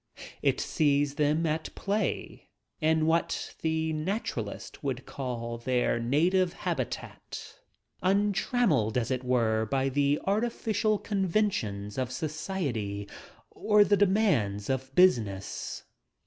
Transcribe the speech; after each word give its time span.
It 0.41 0.59
sees 0.59 1.13
them 1.13 1.45
at 1.45 1.75
play— 1.75 2.49
in 2.79 3.05
what 3.05 3.53
the 3.61 3.93
naturalist 3.93 4.83
would 4.83 5.05
call 5.05 5.59
their 5.59 5.99
native 5.99 6.53
habit, 6.53 7.59
untrammeled 8.01 8.97
as 8.97 9.11
it 9.11 9.23
were 9.23 9.67
by 9.67 9.89
the 9.89 10.19
artificial 10.25 10.97
conventions 10.97 11.99
of 11.99 12.11
society 12.11 13.07
or 13.51 13.83
the 13.83 13.95
demands 13.95 14.71
of 14.71 14.89
business. 14.95 15.83